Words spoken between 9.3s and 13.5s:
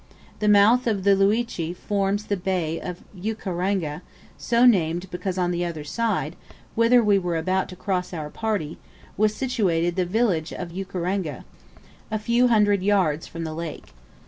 situated the village of Ukaranga, a few hundred yards from